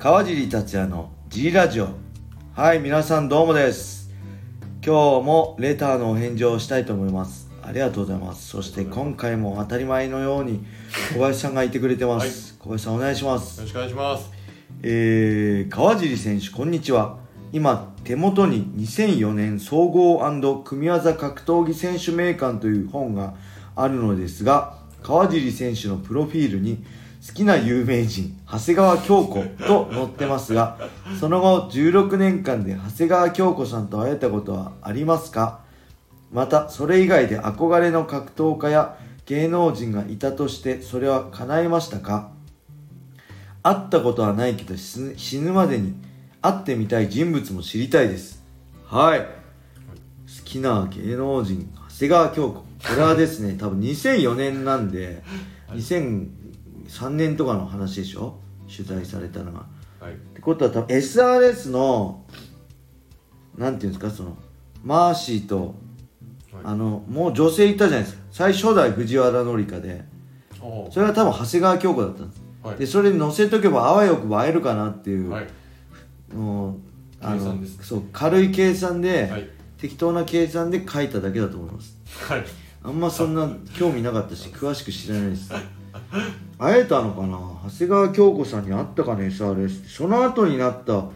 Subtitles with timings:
[0.00, 1.88] 川尻達也の G ラジオ。
[2.54, 4.10] はい皆さんどうもです。
[4.82, 7.50] 今日もレターのお返事をしたいと思います。
[7.62, 8.48] ありがとうございます。
[8.48, 10.64] そして今回も当たり前のように
[11.12, 13.58] 小林さんがいてくれてます、小林さんお願いします。
[13.58, 14.30] よろしくお願いします。
[14.82, 17.18] えー、川尻選手こんにちは。
[17.52, 20.18] 今手元に2004年総合
[20.64, 23.34] 組み技格闘技選手名鑑という本が
[23.76, 26.82] あるのですが川尻選手のプロフィールに
[27.26, 30.78] 好きな有名人長谷川京子と載ってますが
[31.20, 35.60] その後16年間で長谷川京子さんと会えたことはありますか？
[36.32, 38.96] またそれ以外で憧れの格闘家や
[39.26, 42.30] 芸能人がいたとしてそれは叶いましたか？
[43.62, 45.94] 会ったことはないけど死ぬまでに
[46.40, 48.42] 会ってみたい人物も知りたいです。
[48.86, 49.20] はい。
[49.20, 49.26] 好
[50.44, 52.54] きな芸能人長谷川京子。
[52.54, 52.64] こ
[52.96, 55.22] れはですね多分2004年なんで
[55.68, 56.28] 200
[56.90, 58.38] 2003年とかの話でしょ？
[58.74, 59.66] 取材されたのが
[60.00, 60.12] はい。
[60.12, 62.24] ってことは多分 SRS の
[63.56, 64.10] なんていうんですか？
[64.10, 64.36] その
[64.84, 65.74] マーシーと
[66.52, 70.04] はいあのもう女性いたじゃないですか最初代藤原紀香で
[70.90, 72.76] それは多分長谷川京子だったんですはい。
[72.76, 75.46] でそれに載せとけばあわよくば会えるかなっていう、はい。
[76.34, 76.74] もう
[77.20, 79.48] あのそう軽い計算で、はい。
[79.78, 82.44] 適当な計算で書いただけだと思いますはい。
[82.82, 85.50] あんまそんな興味なかったし詳しく知らないです
[86.60, 87.38] 会えたのかな？
[87.70, 91.06] 長谷川京子さんに会ったかね SRS その後になった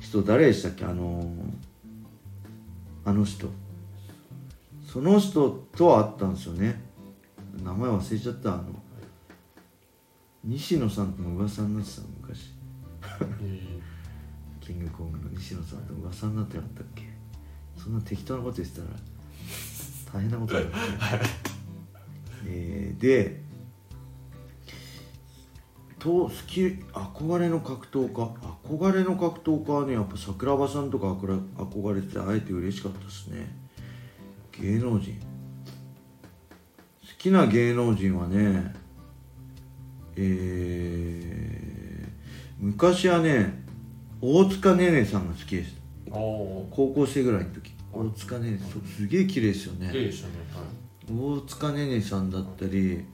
[0.00, 0.84] 人誰でしたっけ？
[0.84, 1.26] あのー
[3.04, 3.48] あの人。
[4.84, 6.82] その人とは会ったんですよね。
[7.62, 8.54] 名前忘れちゃった。
[8.54, 8.64] あの
[10.42, 12.52] 西野さんとも噂になってた昔。
[13.42, 13.78] え
[14.60, 17.04] キングコングの西野さんと噂になってなかったっけ？
[17.76, 18.88] そんな適当なこと言ってたら
[20.12, 20.72] 大変なことだよね、
[22.46, 23.45] えーで
[26.06, 26.60] と好き
[26.92, 28.30] 憧れの格闘家
[28.68, 33.48] 憧れの格闘家はねやっぱ桜庭さんとか憧れてて会えて嬉しかったですね。
[34.52, 35.14] 芸能人。
[35.14, 38.72] 好きな芸能人はね
[40.14, 43.64] えー、昔はね
[44.20, 46.12] 大塚寧々さんが好きでした。
[46.12, 47.72] 高校生ぐらいの時。
[47.92, 48.62] 大塚寧々
[48.96, 49.90] すげえ綺麗ですよね。
[49.90, 50.34] でしたね。
[51.10, 53.04] 大塚寧々さんだったり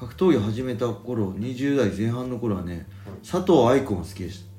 [0.00, 2.86] 格闘技始めた頃20代前半の頃はね
[3.22, 4.50] 佐藤愛子が好きでした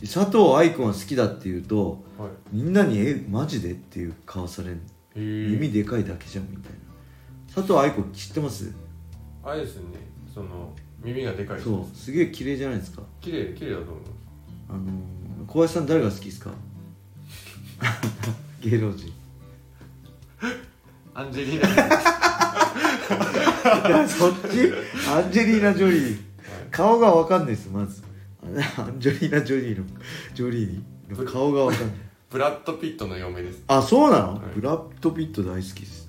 [0.00, 2.28] で佐藤愛子が好きだっていうとはい。
[2.28, 2.36] はい。
[2.52, 4.80] みんなに「えマジで?」っていう顔される
[5.14, 6.78] えー、耳でかいだけじゃんみたいな
[7.52, 8.72] 佐藤愛子知ってます？
[9.42, 9.98] あれですよね。
[10.32, 14.04] その耳がでかい人そうすげえ綺麗じゃないですか綺麗綺麗だと思い。
[14.68, 16.50] あのー、小林さん誰が好きですか？
[18.60, 19.12] 芸能人
[21.14, 21.60] アンジェリー
[22.20, 22.25] ナ。
[24.08, 24.72] そっち？
[25.08, 26.18] アンジェリーナ・ジョリー。
[26.70, 28.02] 顔がわかんないですまず。
[28.78, 29.84] アンジェリーナ・ジョリーの
[30.34, 31.90] ジョリーの顔がわかんない。
[32.30, 33.62] ブラッドピットの嫁です。
[33.68, 34.40] あそうなの、はい。
[34.56, 36.08] ブラッド・ピット大好きです。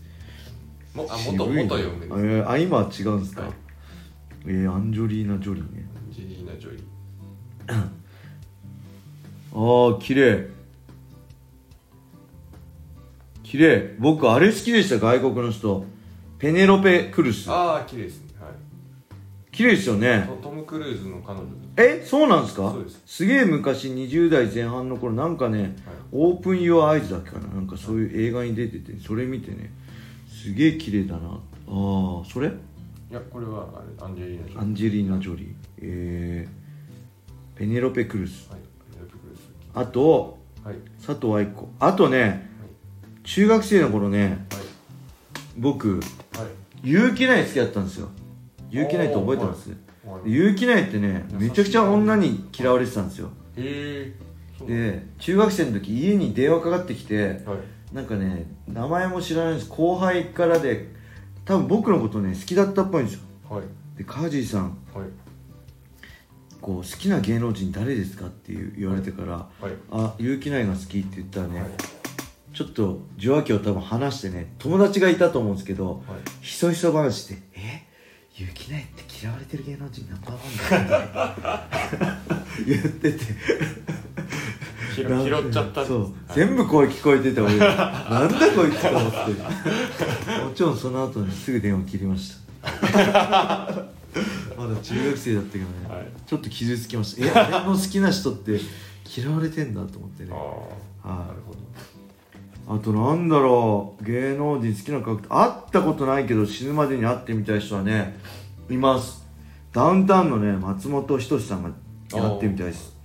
[0.93, 1.53] もあ元な。
[1.63, 2.07] 元嫁です。
[2.07, 3.51] えーあ今は違うんですか、はい。
[4.47, 5.87] えー、アンジョリーナ・ジョリーね。
[5.95, 6.83] アンジェリーナ・ジョリー。
[9.53, 10.49] ああ綺麗。
[13.43, 13.95] 綺麗。
[13.99, 15.85] 僕あれ好きでした外国の人
[16.39, 17.49] ペネロペ・クルス。
[17.49, 18.27] ああ綺麗ですね。
[18.39, 18.51] はい。
[19.51, 20.25] 綺麗ですよね。
[20.27, 22.71] トトム・クルーズの彼女えそうなんですか？
[22.71, 23.25] そうです。
[23.25, 25.75] げえ昔20代前半の頃なんかね、
[26.11, 27.47] オープン・ユア・アイズだっけかな？
[27.47, 29.71] なんかそういう映画に出ててそれ見てね
[30.27, 31.29] すげえ綺麗だな。
[31.29, 32.47] ああそれ？
[32.49, 34.59] いやこれはあれアンジェリーナ・ジョリー。
[34.59, 35.47] アンジェリーナ・ジョリー。
[35.81, 38.49] えー、ペネロペ・クルス。
[38.51, 38.59] はい
[38.91, 39.37] ペネロペクルー
[39.81, 40.77] あとズはい。
[41.03, 41.67] 佐藤愛子。
[41.79, 42.49] あとね
[43.23, 44.66] 中学生の頃ね僕はい
[46.83, 48.09] 結城内好きだったんですよ。
[48.71, 49.69] 結城内って覚えてます？
[50.05, 50.29] はい。
[50.29, 53.29] 結城内ってねめちゃくちゃ女に嫌われてたんですよ。
[53.57, 54.13] へ
[54.61, 57.57] えで中学生の時家に電話かかってきてはい。
[57.93, 59.69] なんかね名前も知らないんです。
[59.69, 60.91] 後輩からで
[61.45, 63.21] 多分僕のことね好きだったっぽいんですよ。
[63.49, 63.63] はい。
[63.97, 65.07] でカジーさんはい。
[66.59, 69.71] こう好きな芸能人誰ですかっていう言われてからはい。
[69.91, 71.69] あ結城内が好きって言ったらね、はい
[72.57, 76.19] ちょっと受話器を多分話してね友達がいたと思うんですけどはい。
[76.41, 77.85] ひそひそ話で「え？
[78.33, 80.39] 結城内って嫌われてる芸能人ナンバーワ
[80.81, 81.67] ンだよね」
[82.65, 83.19] 言ってて。
[84.95, 87.59] 拾拾っちゃったそう、はい全部声聞こえてて俺。
[87.59, 89.17] なんだこいつと思って。
[90.43, 92.31] もちろんその後にすぐ電話切りまし
[92.63, 92.65] た。
[94.57, 96.07] まだ中学生だったけどね、はい。
[96.25, 97.27] ちょっと傷つきました。
[97.27, 98.59] えあれの好きな人って
[99.15, 100.31] 嫌われてんだと思ってね。
[100.33, 101.27] ああはい。
[101.27, 101.59] なるほど
[102.69, 108.19] あとなんだろう芸能人好きな格闘会ったことないけど死ぬまでに会ってみたい人はね
[108.69, 109.25] います。
[109.71, 111.69] ダウンタウンのね松本人志さんが
[112.11, 112.95] やってみたいです。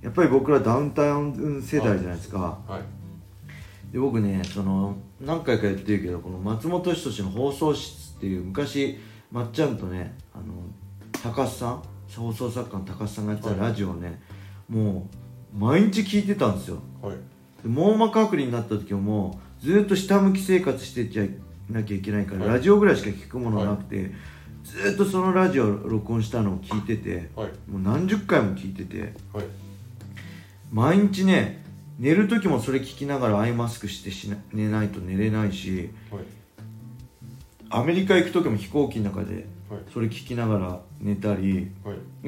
[0.00, 2.58] やっぱり僕らダウンタウン世代じゃないですか。
[2.66, 2.82] はい。
[3.92, 8.98] で僕ねその何回か言ってるけどこの松本人志の放送室っていう昔
[9.32, 10.44] まっちゃんとねあの
[11.20, 11.82] 高須さん
[12.14, 14.20] 放送作家の高須さんがやってたラジオをね、
[14.68, 15.08] も
[15.54, 16.80] う毎日聞いてたんですよ
[17.64, 21.30] 網膜剥離になった時もずっと下向き生活してちゃい
[21.70, 22.48] なきゃいけないから、はい。
[22.54, 24.12] ラジオぐらいしか聞くものなくて、
[24.64, 27.48] ずっとそのラジオ録音したのを聞いててはい。
[27.70, 29.44] もう何十回も聞いててはい。
[30.72, 31.64] 毎日ね
[31.98, 36.22] 寝る時もそれ聞きながらアイマスクしてしな寝ないと寝れないしはい。
[37.70, 39.80] アメリカ行く時も飛行機の中ではい。
[39.92, 41.70] それ聞きながら寝たり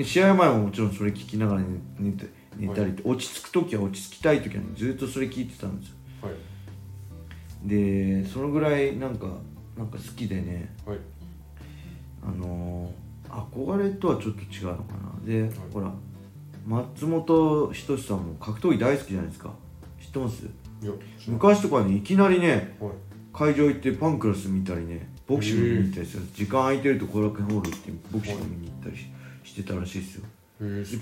[0.03, 2.27] 試合前ももちろんそれ聞きながら寝寝て
[2.57, 5.97] 寝たり落ち着く時は落ち着きたい時は、ね、ずっとそれ聞いてたんですよ。
[6.23, 6.35] はい。
[7.69, 9.27] でそのぐらいなんか
[9.77, 10.75] なんか好きでね。
[10.87, 10.99] はい。
[12.23, 13.03] あのー
[13.33, 15.27] 憧れとはちょっと違うのかな。
[15.27, 15.91] で、ほら
[16.67, 19.55] 松本人志さんも格闘技大好きじゃないですか。
[19.99, 20.47] 知ってます？
[21.27, 22.93] 昔とかねいきなりねはい。
[23.33, 29.07] 会場行ってパンクラス見たりねボクシング見に行ったりする時間空いてると後楽園ホール行ってボクシング見に行ったりし
[29.45, 30.25] してたらしいですよ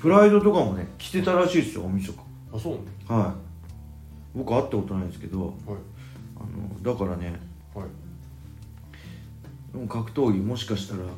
[0.00, 2.22] プライドとかもね着てたらしいですよおみそか
[2.52, 2.78] あそう
[3.12, 3.34] なんはい。
[4.34, 5.54] 僕会ったことないんですけどはい。
[6.36, 7.38] あのだからね
[7.74, 7.86] はい。
[9.72, 11.08] でも格闘技もしかしたらは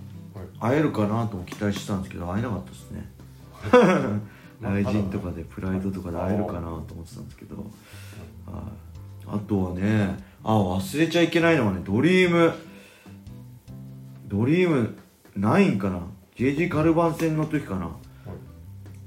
[0.70, 0.74] い。
[0.74, 3.08] 会えるかなとも期待してたんですけど会えなかったですね。
[4.60, 7.64] 雷神とかでプライドとかで会えるかなと思ってたんですけど、はい、
[9.26, 12.52] あとはねあ忘れちゃいけないのはねドリーム。
[14.26, 14.96] ドリーム
[15.36, 16.00] 9かな
[16.36, 17.86] ？JG カルバン戦の時かな。
[17.86, 18.11] はい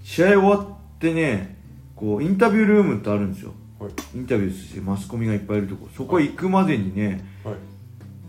[0.07, 1.57] 試合終わってね
[1.95, 3.53] こうインタビュールームってあるんですよ。
[3.79, 3.91] はい。
[4.15, 5.89] インタビューしてマスコミがいっぱいいるとこ。
[5.97, 7.55] そこ行くまでにねはい。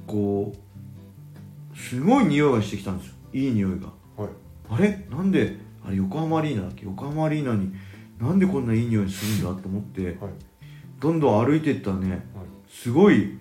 [0.06, 0.54] こ
[1.74, 3.14] うすごい匂いがしてきたんですよ。
[3.34, 3.88] いい匂いが。
[4.16, 4.30] はい。
[4.70, 5.06] あれ？
[5.10, 6.86] なんであれ横浜アリーナだっけ？
[6.86, 7.72] 横浜アリーナに
[8.18, 10.16] なんでこんないい匂いするんだと思ってはい。
[10.98, 12.20] どんどん歩いていったらねはい。
[12.70, 13.38] すごい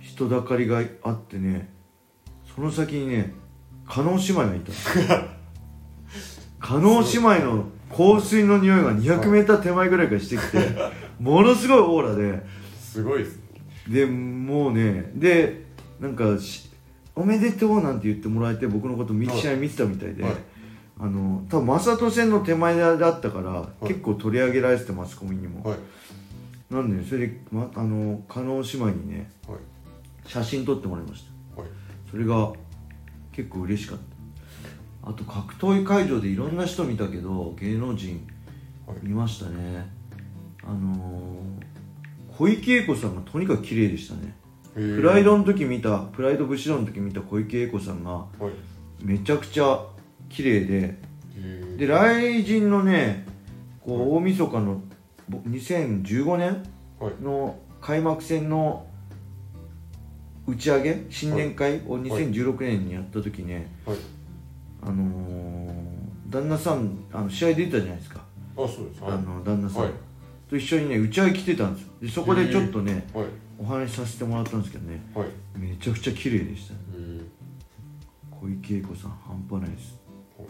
[0.00, 1.72] 人だかりがあってね
[2.56, 3.34] その先にね
[3.86, 4.72] 加納姉妹がいた
[6.60, 10.58] 加納姉妹の香水の匂いが 200m 手前ぐらいからしてきて
[11.18, 12.44] ものすごいオーラで。
[12.80, 13.42] すごいですね。
[13.88, 15.64] でもうねで
[16.00, 16.70] なんかし
[17.14, 20.32] おめでとうなんて言ってもらえて僕のこと見はい試合見てたみたいで、はい。
[21.00, 23.88] あの多分正人戦の手前だったから、い。
[23.88, 25.78] 結構取り上げられててマスコミにも、はい。
[26.70, 29.58] なんでねそれで、ま、あの加納姉妹にねはい。
[30.26, 31.24] 写真撮ってもらいまし
[31.56, 31.60] た。
[31.60, 31.70] はい。
[32.10, 32.52] それが
[33.32, 34.17] 結構嬉しかった
[35.08, 38.26] あと格闘技会場でいろんな人見たけど芸能人
[38.86, 38.98] はい。
[39.02, 39.88] 見ましたね。
[40.62, 41.68] あのー
[42.36, 44.36] 小池栄子さんがとにかく綺麗でしたね。
[44.74, 49.04] プライドの時見たプライド武士道の時見た小池栄子さんがはい。
[49.04, 49.84] めちゃくちゃ
[50.28, 50.96] 綺麗で
[51.76, 53.26] で雷神のね
[53.80, 54.82] こう大晦日の
[55.28, 56.62] ぼ2015年
[57.00, 57.14] はい。
[57.22, 58.86] の開幕戦の
[60.46, 63.96] 打ち上げ新年会を2016年にやった時ね、はい
[64.88, 65.78] あのー
[66.30, 68.20] 旦那さんあの試合出てたじゃないですか、
[68.54, 69.02] あそうです。
[69.02, 69.12] はい。
[69.12, 69.92] あの旦那さん、はい。
[70.50, 71.92] と一緒にね打ち上げ来てたんですよ。
[72.02, 73.26] でそこでちょっとねはい。
[73.58, 75.00] お話しさせてもらったんですけどね。
[75.14, 75.26] はい。
[75.26, 76.74] へめちゃくちゃ綺麗でした。
[76.94, 77.20] え
[78.30, 79.98] 小池栄子さん半端ないです。
[80.36, 80.48] はい。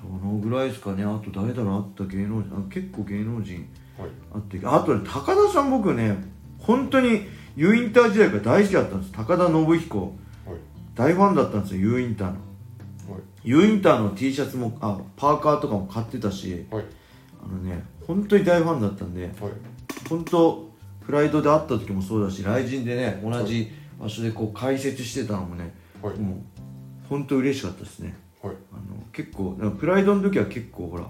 [0.00, 1.04] そのぐらいですかね。
[1.04, 1.74] あと誰だろう？
[1.76, 2.52] あった芸能人。
[2.56, 3.64] あ結構芸能人
[3.96, 4.08] はい。
[4.34, 4.60] あって。
[4.64, 6.16] あとね高田さん僕ね
[6.58, 9.12] 本当に U インター時代から大好きだったんです。
[9.12, 10.00] 高田信彦。
[10.00, 10.10] はい。
[10.96, 12.47] 大ファンだったんですよ U インターの
[13.08, 13.20] はい。
[13.44, 16.84] U インターの T シャツもあパーカーとかも買ってたしはい。
[17.42, 19.32] あのね本当に大ファンだったんではい。
[20.08, 20.68] 本当
[21.04, 26.18] プライドで会った時もそうだし雷神でね同じ場所でこう解説してたのもねはい。
[26.18, 26.38] もう
[27.08, 28.14] 本当嬉しかったですね。
[28.42, 28.54] はい。
[28.72, 31.04] あの結構プライドの時は結構ほら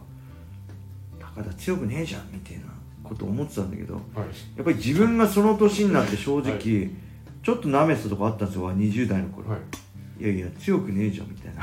[1.36, 2.64] 高田強くねえじゃんみたいな
[3.02, 4.02] こと思ってたんだけどはい。
[4.56, 6.90] やっぱり自分がその年になって正直、はい。
[7.42, 9.60] ちょっと舐めてたとこあったんですよ20代の頃、はい。
[10.22, 11.62] いやいや強くねえじゃんみたいな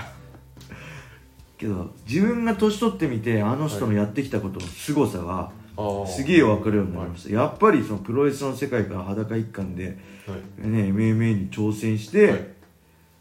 [1.65, 5.51] けど自分が年取ってみてあの人のやってきたことの凄さが
[6.07, 10.67] すげえ分かるようになりました、やっぱりそのプロレスの世界から裸一貫で、はい。
[10.67, 12.47] ね、MMA に挑戦して、はい。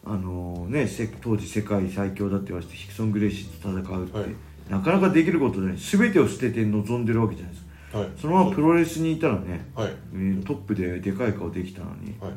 [0.07, 4.29] あのね、せ当時世界最強だって言われてヒクソン・グレイシーと戦うって、はい。
[4.69, 7.99] なかなかできることで全てを捨てて臨んでるわけじゃないですか。
[7.99, 8.09] はい。
[8.17, 9.93] そのままプロレスにいたらね、はい。
[10.15, 12.33] えートップででかい顔できたのに、はい。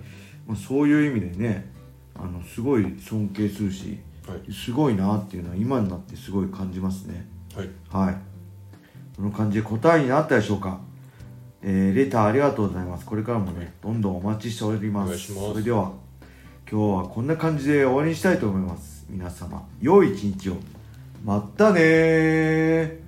[0.48, 1.72] まあ、そういう意味でね
[2.16, 4.00] あのすごい尊敬するしはい
[4.52, 7.28] すごいなっていうのは今になってすごい感じますね。
[7.56, 7.70] はい。
[7.90, 8.18] はい。
[9.16, 10.80] その感じで答えになったでしょうか。
[11.64, 13.06] えーレターありがとうございます。
[13.06, 15.34] これからもねどんどんお待ちしております。
[15.34, 15.92] それでは
[16.70, 19.06] 今日はこんな感じで終わりにしたいと思います。
[19.10, 20.58] 皆様良い一日を。
[21.24, 23.07] まったねー